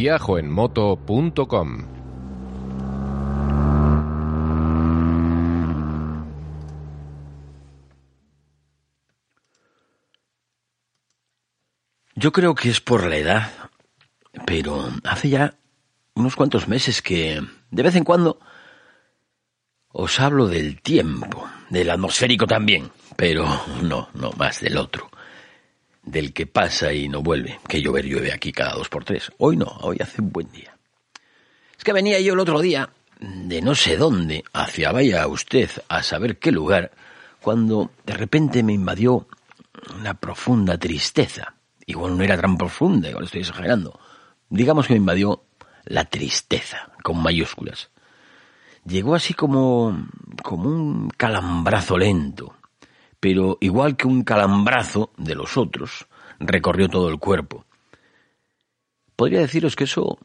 Viajoenmoto.com 0.00 1.78
Yo 12.14 12.30
creo 12.30 12.54
que 12.54 12.68
es 12.68 12.80
por 12.80 13.08
la 13.08 13.16
edad, 13.16 13.50
pero 14.46 14.88
hace 15.02 15.30
ya 15.30 15.54
unos 16.14 16.36
cuantos 16.36 16.68
meses 16.68 17.02
que 17.02 17.42
de 17.72 17.82
vez 17.82 17.96
en 17.96 18.04
cuando 18.04 18.38
os 19.88 20.20
hablo 20.20 20.46
del 20.46 20.80
tiempo, 20.80 21.50
del 21.70 21.90
atmosférico 21.90 22.46
también, 22.46 22.92
pero 23.16 23.48
no, 23.82 24.10
no 24.14 24.30
más 24.36 24.60
del 24.60 24.76
otro, 24.76 25.10
del 26.10 26.32
que 26.32 26.46
pasa 26.46 26.92
y 26.92 27.08
no 27.08 27.22
vuelve, 27.22 27.60
que 27.68 27.82
llover 27.82 28.06
llueve 28.06 28.32
aquí 28.32 28.52
cada 28.52 28.74
dos 28.74 28.88
por 28.88 29.04
tres. 29.04 29.30
Hoy 29.38 29.56
no, 29.56 29.66
hoy 29.82 29.98
hace 30.00 30.22
un 30.22 30.32
buen 30.32 30.50
día. 30.50 30.76
Es 31.76 31.84
que 31.84 31.92
venía 31.92 32.20
yo 32.20 32.32
el 32.32 32.40
otro 32.40 32.60
día 32.60 32.90
de 33.20 33.60
no 33.62 33.74
sé 33.74 33.96
dónde, 33.96 34.44
hacia 34.52 34.92
vaya 34.92 35.26
usted 35.26 35.70
a 35.88 36.02
saber 36.02 36.38
qué 36.38 36.52
lugar, 36.52 36.92
cuando 37.40 37.90
de 38.06 38.14
repente 38.14 38.62
me 38.62 38.72
invadió 38.72 39.26
una 39.98 40.14
profunda 40.14 40.78
tristeza. 40.78 41.54
Igual 41.86 42.16
no 42.16 42.24
era 42.24 42.40
tan 42.40 42.56
profunda, 42.56 43.08
igual 43.08 43.24
estoy 43.24 43.40
exagerando. 43.40 43.98
Digamos 44.48 44.86
que 44.86 44.94
me 44.94 44.98
invadió 44.98 45.44
la 45.84 46.04
tristeza, 46.04 46.90
con 47.02 47.22
mayúsculas. 47.22 47.90
Llegó 48.84 49.14
así 49.14 49.34
como, 49.34 50.06
como 50.42 50.68
un 50.68 51.10
calambrazo 51.10 51.98
lento, 51.98 52.57
pero 53.20 53.58
igual 53.60 53.96
que 53.96 54.06
un 54.06 54.22
calambrazo 54.22 55.10
de 55.16 55.34
los 55.34 55.56
otros, 55.56 56.06
recorrió 56.38 56.88
todo 56.88 57.08
el 57.08 57.18
cuerpo. 57.18 57.64
Podría 59.16 59.40
deciros 59.40 59.74
que 59.74 59.84
eso, 59.84 60.18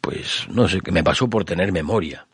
pues 0.00 0.46
no 0.48 0.68
sé, 0.68 0.80
que 0.80 0.92
me 0.92 1.04
pasó 1.04 1.28
por 1.28 1.44
tener 1.44 1.72
memoria, 1.72 2.26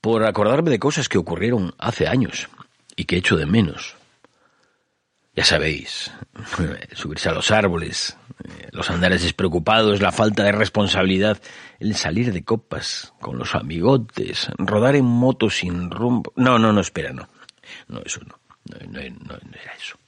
por 0.00 0.24
acordarme 0.24 0.70
de 0.70 0.78
cosas 0.78 1.08
que 1.08 1.18
ocurrieron 1.18 1.74
hace 1.78 2.06
años 2.06 2.48
y 2.94 3.04
que 3.04 3.16
echo 3.16 3.36
de 3.36 3.46
menos. 3.46 3.96
Ya 5.34 5.44
sabéis, 5.44 6.12
subirse 6.94 7.28
a 7.28 7.32
los 7.32 7.50
árboles, 7.50 8.16
eh, 8.44 8.68
los 8.72 8.90
andares 8.90 9.22
despreocupados, 9.22 10.00
la 10.00 10.12
falta 10.12 10.44
de 10.44 10.52
responsabilidad, 10.52 11.40
el 11.78 11.94
salir 11.94 12.32
de 12.32 12.44
copas 12.44 13.12
con 13.20 13.38
los 13.38 13.54
amigotes, 13.54 14.48
rodar 14.58 14.96
en 14.96 15.04
moto 15.04 15.50
sin 15.50 15.90
rumbo. 15.90 16.32
No, 16.36 16.58
no, 16.58 16.72
no, 16.72 16.80
espera, 16.80 17.12
no. 17.12 17.28
No, 17.88 18.00
eso 18.04 18.20
no. 18.20 18.38
No, 18.64 18.78
no, 18.86 19.00
no, 19.00 19.34
era 19.60 19.72
eso. 19.74 19.98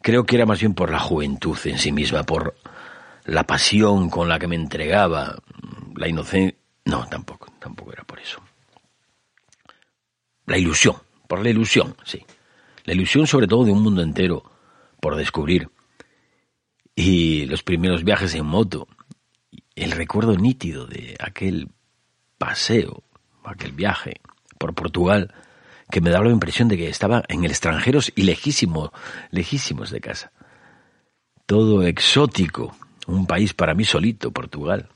Creo 0.00 0.24
que 0.24 0.36
era 0.36 0.46
más 0.46 0.60
bien 0.60 0.74
por 0.74 0.90
la 0.90 1.00
juventud 1.00 1.58
en 1.64 1.78
sí 1.78 1.90
misma, 1.92 2.22
por 2.22 2.56
la 3.24 3.44
pasión 3.44 4.10
con 4.10 4.28
la 4.28 4.38
que 4.38 4.46
me 4.46 4.54
entregaba, 4.54 5.36
la 5.96 6.08
inocencia. 6.08 6.56
No, 6.84 7.06
tampoco, 7.06 7.52
tampoco 7.58 7.92
era 7.92 8.04
por 8.04 8.20
eso. 8.20 8.40
La 10.46 10.56
ilusión, 10.56 10.96
por 11.26 11.42
la 11.42 11.50
ilusión, 11.50 11.96
sí. 12.04 12.24
La 12.84 12.94
ilusión 12.94 13.26
sobre 13.26 13.46
todo 13.46 13.64
de 13.64 13.72
un 13.72 13.82
mundo 13.82 14.02
entero 14.02 14.50
por 15.00 15.16
descubrir. 15.16 15.68
Y 16.94 17.46
los 17.46 17.62
primeros 17.62 18.02
viajes 18.02 18.34
en 18.34 18.46
moto, 18.46 18.88
el 19.74 19.90
recuerdo 19.90 20.36
nítido 20.36 20.86
de 20.86 21.16
aquel 21.20 21.68
paseo, 22.38 23.02
aquel 23.44 23.72
viaje 23.72 24.20
por 24.58 24.74
Portugal, 24.74 25.34
que 25.90 26.00
me 26.00 26.10
daba 26.10 26.26
la 26.26 26.32
impresión 26.32 26.68
de 26.68 26.76
que 26.76 26.88
estaba 26.88 27.22
en 27.28 27.44
el 27.44 27.50
extranjero 27.50 28.00
y 28.14 28.22
lejísimo, 28.22 28.92
lejísimos 29.30 29.90
de 29.90 30.00
casa. 30.00 30.32
Todo 31.46 31.82
exótico, 31.82 32.76
un 33.06 33.26
país 33.26 33.54
para 33.54 33.74
mí 33.74 33.84
solito, 33.84 34.30
Portugal. 34.30 34.88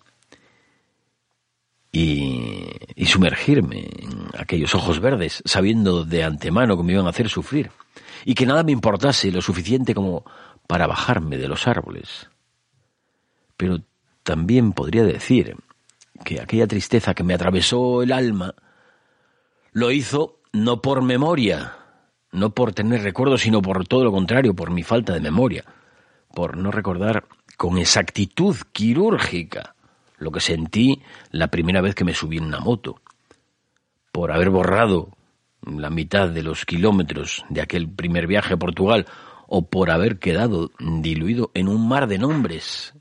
Y, 1.91 2.69
y 2.95 3.07
sumergirme 3.07 3.89
en 3.99 4.29
aquellos 4.39 4.75
ojos 4.75 5.01
verdes, 5.01 5.43
sabiendo 5.45 6.05
de 6.05 6.25
antemano 6.25 6.77
que 6.77 6.83
me 6.83 6.93
iban 6.93 7.07
a 7.07 7.11
hacer 7.11 7.29
sufrir, 7.29 7.71
y 8.25 8.35
que 8.35 8.47
nada 8.47 8.63
me 8.63 8.73
importase 8.73 9.31
lo 9.31 9.43
suficiente 9.43 9.95
como 9.95 10.25
para 10.67 10.87
bajarme 10.87 11.39
de 11.39 11.49
los 11.49 11.67
árboles. 11.67 12.29
Pero 13.57 13.81
también 14.23 14.73
podría 14.73 15.05
decir 15.05 15.57
que 16.25 16.41
aquella 16.41 16.67
tristeza 16.67 17.15
que 17.15 17.25
me 17.25 17.35
atravesó 17.35 18.03
el 18.03 18.13
alma 18.13 18.55
lo 19.73 19.91
hizo 19.91 20.42
no 20.53 20.83
por 20.83 21.03
memoria, 21.03 21.77
no 22.31 22.51
por 22.51 22.73
tener 22.73 23.03
recuerdos, 23.03 23.43
sino 23.43 23.63
por 23.63 23.87
todo 23.87 24.05
lo 24.05 24.13
contrario, 24.13 24.55
por 24.55 24.71
mi 24.71 24.83
falta 24.83 25.15
de 25.15 25.21
memoria, 25.21 25.65
por 26.35 26.57
no 26.57 26.71
recordar 26.71 27.25
con 27.57 27.79
exactitud 27.79 28.57
quirúrgica 28.73 29.75
lo 30.19 30.31
que 30.31 30.41
sentí 30.41 31.03
la 31.31 31.49
primera 31.49 31.81
vez 31.81 31.95
que 31.95 32.05
me 32.05 32.15
subí 32.15 32.39
en 32.39 32.45
una 32.45 32.61
moto, 32.61 33.01
por 34.13 34.31
haber 34.31 34.51
borrado 34.51 35.11
la 35.63 35.91
mitad 35.91 36.29
de 36.29 36.43
los 36.43 36.65
kilómetros 36.65 37.45
de 37.49 37.61
aquel 37.61 37.89
primer 37.89 38.27
viaje 38.27 38.55
a 38.55 38.59
Portugal, 38.59 39.07
o 39.49 39.69
por 39.69 39.91
haber 39.91 40.19
quedado 40.19 40.71
diluido 40.79 41.51
en 41.55 41.69
un 41.69 41.87
mar 41.87 42.07
de 42.07 42.19
nombres, 42.19 42.95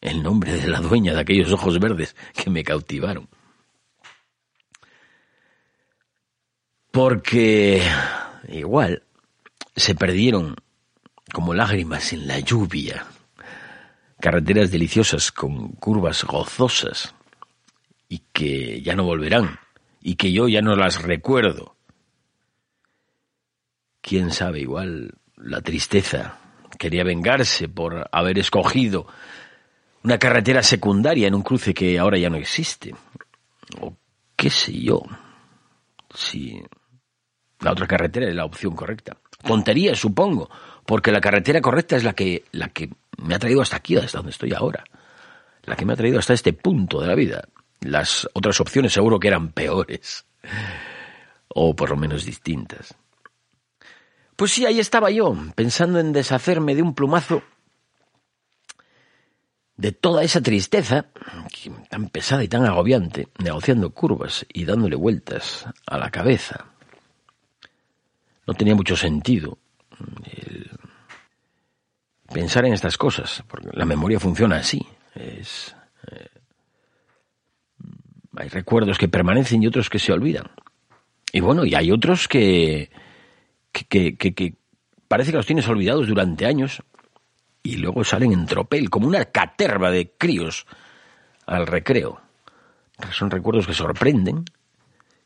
el 0.00 0.22
nombre 0.22 0.52
de 0.52 0.66
la 0.68 0.80
dueña 0.80 1.14
de 1.14 1.20
aquellos 1.20 1.52
ojos 1.52 1.78
verdes 1.78 2.16
que 2.34 2.50
me 2.50 2.64
cautivaron. 2.64 3.28
Porque 6.96 7.82
igual 8.48 9.02
se 9.76 9.94
perdieron 9.94 10.56
como 11.30 11.52
lágrimas 11.52 12.14
en 12.14 12.26
la 12.26 12.40
lluvia, 12.40 13.04
carreteras 14.18 14.70
deliciosas 14.70 15.30
con 15.30 15.72
curvas 15.72 16.24
gozosas 16.24 17.14
y 18.08 18.22
que 18.32 18.80
ya 18.80 18.96
no 18.96 19.04
volverán 19.04 19.58
y 20.00 20.14
que 20.14 20.32
yo 20.32 20.48
ya 20.48 20.62
no 20.62 20.74
las 20.74 21.02
recuerdo. 21.02 21.76
Quién 24.00 24.30
sabe, 24.30 24.60
igual 24.60 25.18
la 25.36 25.60
tristeza 25.60 26.38
quería 26.78 27.04
vengarse 27.04 27.68
por 27.68 28.08
haber 28.10 28.38
escogido 28.38 29.06
una 30.02 30.18
carretera 30.18 30.62
secundaria 30.62 31.28
en 31.28 31.34
un 31.34 31.42
cruce 31.42 31.74
que 31.74 31.98
ahora 31.98 32.16
ya 32.16 32.30
no 32.30 32.38
existe. 32.38 32.94
O 33.82 33.94
qué 34.34 34.48
sé 34.48 34.72
yo, 34.80 35.02
si 36.14 36.62
la 37.66 37.72
otra 37.72 37.88
carretera 37.88 38.28
es 38.28 38.34
la 38.36 38.44
opción 38.44 38.76
correcta. 38.76 39.16
Tontería, 39.42 39.96
supongo, 39.96 40.48
porque 40.84 41.10
la 41.10 41.20
carretera 41.20 41.60
correcta 41.60 41.96
es 41.96 42.04
la 42.04 42.12
que, 42.12 42.44
la 42.52 42.68
que 42.68 42.90
me 43.18 43.34
ha 43.34 43.40
traído 43.40 43.60
hasta 43.60 43.74
aquí, 43.74 43.96
hasta 43.96 44.18
donde 44.18 44.30
estoy 44.30 44.52
ahora. 44.54 44.84
La 45.64 45.74
que 45.74 45.84
me 45.84 45.92
ha 45.92 45.96
traído 45.96 46.20
hasta 46.20 46.32
este 46.32 46.52
punto 46.52 47.00
de 47.00 47.08
la 47.08 47.16
vida. 47.16 47.48
Las 47.80 48.28
otras 48.34 48.60
opciones 48.60 48.92
seguro 48.92 49.18
que 49.18 49.26
eran 49.26 49.48
peores. 49.50 50.24
O 51.48 51.74
por 51.74 51.90
lo 51.90 51.96
menos 51.96 52.24
distintas. 52.24 52.94
Pues 54.36 54.52
sí, 54.52 54.64
ahí 54.64 54.78
estaba 54.78 55.10
yo, 55.10 55.36
pensando 55.56 55.98
en 55.98 56.12
deshacerme 56.12 56.76
de 56.76 56.82
un 56.82 56.94
plumazo 56.94 57.42
de 59.76 59.90
toda 59.90 60.22
esa 60.22 60.40
tristeza, 60.40 61.06
tan 61.90 62.10
pesada 62.10 62.44
y 62.44 62.48
tan 62.48 62.64
agobiante, 62.64 63.26
negociando 63.38 63.90
curvas 63.90 64.46
y 64.52 64.66
dándole 64.66 64.94
vueltas 64.94 65.66
a 65.84 65.98
la 65.98 66.10
cabeza. 66.12 66.75
No 68.46 68.54
tenía 68.54 68.74
mucho 68.74 68.96
sentido 68.96 69.58
el 70.24 70.70
pensar 72.32 72.64
en 72.66 72.74
estas 72.74 72.96
cosas, 72.98 73.42
porque 73.48 73.68
la 73.72 73.84
memoria 73.84 74.20
funciona 74.20 74.56
así. 74.56 74.86
Es, 75.14 75.74
eh, 76.10 76.28
Hay 78.36 78.48
recuerdos 78.48 78.98
que 78.98 79.08
permanecen 79.08 79.62
y 79.62 79.66
otros 79.66 79.88
que 79.88 79.98
se 79.98 80.12
olvidan. 80.12 80.50
Y 81.32 81.40
bueno, 81.40 81.64
y 81.64 81.74
hay 81.74 81.90
otros 81.90 82.28
que, 82.28 82.90
que, 83.72 84.16
que, 84.16 84.34
que 84.34 84.54
parece 85.08 85.30
que 85.30 85.38
los 85.38 85.46
tienes 85.46 85.68
olvidados 85.68 86.06
durante 86.06 86.46
años 86.46 86.82
y 87.62 87.76
luego 87.78 88.04
salen 88.04 88.32
en 88.32 88.46
tropel, 88.46 88.90
como 88.90 89.08
una 89.08 89.24
caterva 89.24 89.90
de 89.90 90.10
críos 90.10 90.66
al 91.46 91.66
recreo. 91.66 92.20
Son 93.12 93.30
recuerdos 93.30 93.66
que 93.66 93.74
sorprenden, 93.74 94.44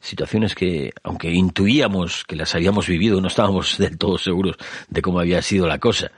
situaciones 0.01 0.55
que, 0.55 0.93
aunque 1.03 1.31
intuíamos 1.31 2.25
que 2.25 2.37
las 2.37 2.55
habíamos 2.55 2.87
vivido, 2.87 3.21
no 3.21 3.29
estábamos 3.29 3.79
del 3.79 3.99
todo 3.99 4.19
seguros 4.19 4.57
de 4.89 5.03
cómo 5.03 5.21
había 5.21 5.43
sido 5.43 5.67
la 5.67 5.79
cosa. 5.79 6.11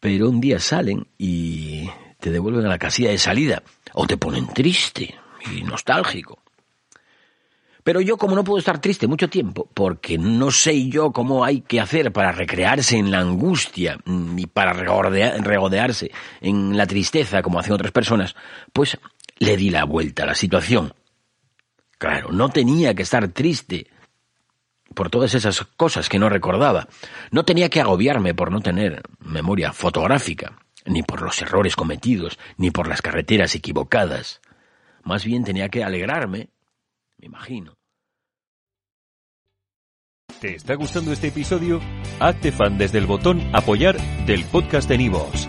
Pero 0.00 0.28
un 0.28 0.40
día 0.40 0.58
salen 0.58 1.06
y 1.18 1.88
te 2.18 2.30
devuelven 2.30 2.66
a 2.66 2.70
la 2.70 2.78
casilla 2.78 3.10
de 3.10 3.18
salida, 3.18 3.62
o 3.92 4.06
te 4.06 4.16
ponen 4.16 4.46
triste 4.48 5.14
y 5.54 5.62
nostálgico. 5.62 6.38
Pero 7.84 8.00
yo, 8.00 8.16
como 8.16 8.36
no 8.36 8.44
puedo 8.44 8.58
estar 8.58 8.80
triste 8.80 9.08
mucho 9.08 9.28
tiempo, 9.28 9.68
porque 9.74 10.16
no 10.16 10.52
sé 10.52 10.88
yo 10.88 11.12
cómo 11.12 11.44
hay 11.44 11.62
que 11.62 11.80
hacer 11.80 12.12
para 12.12 12.30
recrearse 12.30 12.96
en 12.96 13.10
la 13.10 13.18
angustia 13.18 13.98
ni 14.04 14.46
para 14.46 14.72
regodearse 14.72 16.12
en 16.40 16.76
la 16.76 16.86
tristeza 16.86 17.42
como 17.42 17.58
hacen 17.58 17.72
otras 17.72 17.90
personas, 17.90 18.36
pues 18.72 18.96
le 19.38 19.56
di 19.56 19.70
la 19.70 19.84
vuelta 19.84 20.22
a 20.22 20.26
la 20.26 20.34
situación. 20.36 20.94
Claro, 22.02 22.32
no 22.32 22.48
tenía 22.48 22.94
que 22.94 23.04
estar 23.04 23.28
triste 23.28 23.86
por 24.92 25.08
todas 25.08 25.36
esas 25.36 25.64
cosas 25.76 26.08
que 26.08 26.18
no 26.18 26.28
recordaba. 26.28 26.88
No 27.30 27.44
tenía 27.44 27.70
que 27.70 27.80
agobiarme 27.80 28.34
por 28.34 28.50
no 28.50 28.60
tener 28.60 29.02
memoria 29.20 29.72
fotográfica, 29.72 30.58
ni 30.84 31.04
por 31.04 31.22
los 31.22 31.40
errores 31.40 31.76
cometidos, 31.76 32.40
ni 32.56 32.72
por 32.72 32.88
las 32.88 33.02
carreteras 33.02 33.54
equivocadas. 33.54 34.40
Más 35.04 35.24
bien 35.24 35.44
tenía 35.44 35.68
que 35.68 35.84
alegrarme 35.84 36.48
me 37.18 37.26
imagino. 37.26 37.74
¿Te 40.40 40.56
está 40.56 40.74
gustando 40.74 41.12
este 41.12 41.28
episodio? 41.28 41.80
Hazte 42.18 42.50
fan 42.50 42.78
desde 42.78 42.98
el 42.98 43.06
botón 43.06 43.48
Apoyar 43.54 43.96
del 44.26 44.44
podcast 44.46 44.88
de 44.88 44.98
Nivos. 44.98 45.48